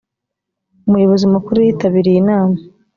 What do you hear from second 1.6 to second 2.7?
yitabiriye inama.